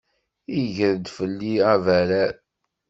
[0.59, 2.33] Iger-d fell-i abarrar.